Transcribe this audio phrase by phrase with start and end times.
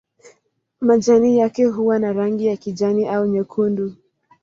[0.81, 3.93] Majani yake huwa na rangi ya kijani au nyekundu.